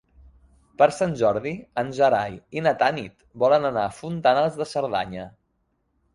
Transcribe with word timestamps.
Per 0.81 0.85
Sant 0.99 1.11
Jordi 1.19 1.51
en 1.81 1.91
Gerai 1.97 2.39
i 2.61 2.65
na 2.69 2.73
Tanit 2.81 3.15
volen 3.45 3.69
anar 3.71 3.85
a 3.91 3.93
Fontanals 4.01 4.59
de 4.65 4.69
Cerdanya. 4.73 5.29